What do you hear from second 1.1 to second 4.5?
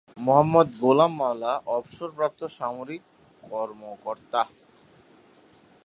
মাওলা অবসরপ্রাপ্ত সামরিক কর্মকর্তা।